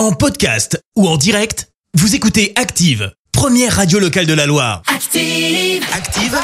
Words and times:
En 0.00 0.12
podcast 0.12 0.82
ou 0.96 1.06
en 1.06 1.18
direct, 1.18 1.68
vous 1.92 2.14
écoutez 2.14 2.54
Active, 2.56 3.12
première 3.32 3.76
radio 3.76 3.98
locale 3.98 4.24
de 4.24 4.32
la 4.32 4.46
Loire. 4.46 4.80
Active. 4.86 5.84
Active, 5.94 6.38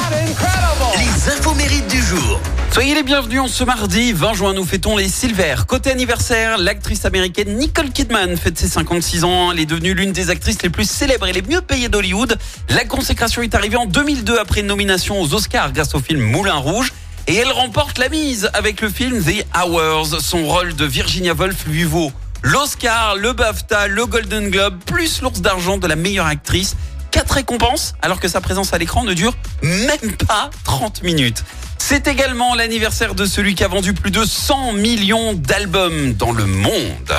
les 0.99 1.31
infos 1.31 1.55
mérites 1.55 1.87
du 1.87 1.99
jour. 1.99 2.39
Soyez 2.71 2.93
les 2.93 3.01
bienvenus 3.01 3.39
en 3.39 3.47
ce 3.47 3.63
mardi 3.63 4.13
20 4.13 4.33
juin, 4.35 4.53
nous 4.53 4.63
fêtons 4.63 4.95
les 4.95 5.09
Silver. 5.09 5.55
Côté 5.67 5.89
anniversaire, 5.89 6.59
l'actrice 6.59 7.03
américaine 7.05 7.57
Nicole 7.57 7.89
Kidman 7.89 8.37
fête 8.37 8.59
ses 8.59 8.67
56 8.67 9.23
ans. 9.23 9.51
Elle 9.51 9.61
est 9.61 9.65
devenue 9.65 9.95
l'une 9.95 10.11
des 10.11 10.29
actrices 10.29 10.61
les 10.61 10.69
plus 10.69 10.87
célèbres 10.87 11.25
et 11.25 11.33
les 11.33 11.41
mieux 11.41 11.61
payées 11.61 11.89
d'Hollywood. 11.89 12.37
La 12.69 12.85
consécration 12.85 13.41
est 13.41 13.55
arrivée 13.55 13.77
en 13.77 13.87
2002 13.87 14.37
après 14.37 14.59
une 14.59 14.67
nomination 14.67 15.19
aux 15.19 15.33
Oscars 15.33 15.73
grâce 15.73 15.95
au 15.95 15.99
film 15.99 16.21
Moulin 16.21 16.57
Rouge. 16.57 16.93
Et 17.25 17.33
elle 17.33 17.51
remporte 17.51 17.97
la 17.97 18.09
mise 18.09 18.51
avec 18.53 18.81
le 18.81 18.89
film 18.89 19.19
The 19.19 19.43
Hours. 19.57 20.21
Son 20.21 20.45
rôle 20.45 20.75
de 20.75 20.85
Virginia 20.85 21.33
Woolf 21.33 21.65
lui 21.65 21.85
vaut 21.85 22.11
l'Oscar, 22.41 23.15
le 23.15 23.33
BAFTA, 23.33 23.87
le 23.87 24.05
Golden 24.05 24.49
Globe, 24.49 24.77
plus 24.85 25.21
l'ours 25.21 25.41
d'argent 25.41 25.77
de 25.77 25.87
la 25.87 25.95
meilleure 25.95 26.25
actrice. 26.25 26.75
Quatre 27.11 27.31
récompenses, 27.31 27.95
alors 28.01 28.19
que 28.19 28.27
sa 28.27 28.41
présence 28.41 28.73
à 28.73 28.77
l'écran 28.77 29.03
ne 29.03 29.13
dure 29.13 29.33
même 29.61 30.15
pas 30.27 30.49
30 30.63 31.03
minutes. 31.03 31.43
C'est 31.77 32.07
également 32.07 32.53
l'anniversaire 32.53 33.15
de 33.15 33.25
celui 33.25 33.55
qui 33.55 33.63
a 33.63 33.67
vendu 33.67 33.93
plus 33.93 34.11
de 34.11 34.25
100 34.25 34.73
millions 34.73 35.33
d'albums 35.33 36.13
dans 36.13 36.31
le 36.31 36.45
monde. 36.45 37.13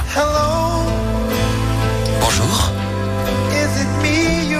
Bonjour. 2.21 2.73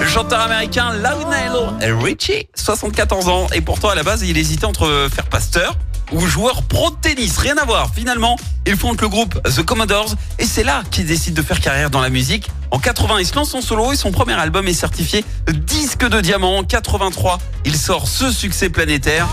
Le 0.01 0.07
chanteur 0.07 0.39
américain 0.39 0.93
Lionel 0.93 1.93
Richie, 1.93 2.47
74 2.55 3.29
ans, 3.29 3.47
et 3.53 3.61
pourtant 3.61 3.89
à 3.89 3.95
la 3.95 4.03
base 4.03 4.23
il 4.23 4.37
hésitait 4.37 4.65
entre 4.65 5.07
faire 5.13 5.25
pasteur 5.25 5.75
ou 6.11 6.25
joueur 6.25 6.63
pro 6.63 6.89
tennis. 6.91 7.37
Rien 7.37 7.57
à 7.57 7.65
voir. 7.65 7.91
Finalement, 7.93 8.37
il 8.65 8.75
fonde 8.77 8.99
le 9.01 9.09
groupe 9.09 9.41
The 9.43 9.63
Commodores 9.63 10.15
et 10.37 10.45
c'est 10.45 10.63
là 10.63 10.83
qu'il 10.91 11.05
décide 11.05 11.33
de 11.33 11.41
faire 11.41 11.59
carrière 11.59 11.89
dans 11.89 12.01
la 12.01 12.09
musique. 12.09 12.49
En 12.71 12.79
80, 12.79 13.19
il 13.19 13.25
se 13.25 13.35
lance 13.35 13.53
en 13.53 13.61
solo 13.61 13.91
et 13.91 13.95
son 13.95 14.11
premier 14.11 14.33
album 14.33 14.67
est 14.67 14.73
certifié 14.73 15.25
disque 15.51 16.07
de 16.07 16.21
diamant. 16.21 16.57
En 16.57 16.63
83, 16.63 17.39
il 17.65 17.75
sort 17.75 18.07
ce 18.07 18.31
succès 18.31 18.69
planétaire. 18.69 19.27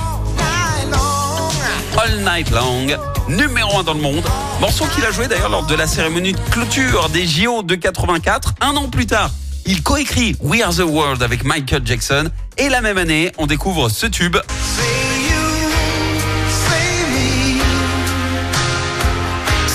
All 1.98 2.19
Night 2.20 2.51
Long, 2.51 2.86
numéro 3.29 3.79
1 3.79 3.84
dans 3.84 3.95
le 3.95 4.01
monde. 4.01 4.25
Morceau 4.61 4.84
qu'il 4.95 5.05
a 5.05 5.11
joué 5.11 5.29
d'ailleurs 5.29 5.48
lors 5.48 5.64
de 5.64 5.75
la 5.75 5.86
cérémonie 5.86 6.33
de 6.33 6.39
clôture 6.51 7.08
des 7.08 7.27
JO 7.27 7.62
de 7.62 7.75
84. 7.75 8.55
Un 8.61 8.77
an 8.77 8.89
plus 8.89 9.06
tard, 9.06 9.31
il 9.64 9.83
coécrit 9.83 10.36
We 10.41 10.62
Are 10.62 10.75
the 10.75 10.81
World 10.81 11.23
avec 11.23 11.45
Michael 11.45 11.83
Jackson. 11.84 12.31
Et 12.58 12.69
la 12.69 12.81
même 12.81 12.98
année, 12.98 13.33
on 13.39 13.47
découvre 13.47 13.89
ce 13.89 14.06
tube. 14.06 14.36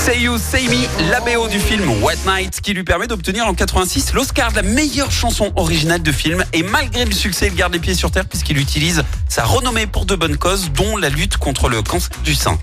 Say 0.06 0.22
You, 0.22 0.38
Say 0.40 0.66
la 1.12 1.20
du 1.48 1.60
film 1.60 2.02
White 2.02 2.26
Night, 2.26 2.60
qui 2.62 2.74
lui 2.74 2.84
permet 2.84 3.06
d'obtenir 3.06 3.46
en 3.46 3.54
86 3.54 4.14
l'Oscar 4.14 4.52
de 4.52 4.56
la 4.56 4.64
meilleure 4.64 5.12
chanson 5.12 5.52
originale 5.56 6.02
de 6.02 6.12
film. 6.12 6.44
Et 6.54 6.64
malgré 6.64 7.06
le 7.06 7.12
succès, 7.12 7.48
il 7.48 7.56
garde 7.56 7.74
les 7.74 7.80
pieds 7.80 7.94
sur 7.94 8.10
terre 8.10 8.26
puisqu'il 8.26 8.58
utilise 8.58 9.04
sa 9.30 9.44
renommée 9.44 9.86
pour 9.86 10.06
de 10.06 10.16
bonnes 10.16 10.38
causes, 10.38 10.72
dont 10.72 10.98
la 10.98 11.10
lutte 11.10 11.38
contre 11.38 11.70
le 11.70 11.84
cancer 11.84 12.10
du 12.24 12.34
sein. 12.34 12.58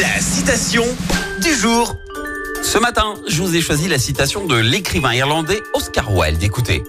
La 0.00 0.20
citation 0.20 0.84
du 1.42 1.52
jour. 1.52 1.96
Ce 2.62 2.78
matin, 2.78 3.14
je 3.28 3.42
vous 3.42 3.56
ai 3.56 3.60
choisi 3.60 3.88
la 3.88 3.98
citation 3.98 4.46
de 4.46 4.56
l'écrivain 4.56 5.14
irlandais 5.14 5.62
Oscar 5.74 6.14
Wilde. 6.14 6.42
Écoutez, 6.44 6.84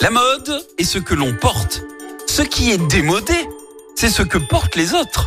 la 0.00 0.10
mode 0.10 0.64
est 0.78 0.84
ce 0.84 0.98
que 0.98 1.14
l'on 1.14 1.34
porte. 1.34 1.82
Ce 2.28 2.42
qui 2.42 2.70
est 2.70 2.78
démodé, 2.78 3.34
c'est 3.96 4.10
ce 4.10 4.22
que 4.22 4.38
portent 4.38 4.76
les 4.76 4.94
autres. 4.94 5.26